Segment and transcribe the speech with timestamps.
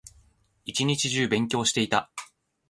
[0.65, 2.09] 一日中勉強していた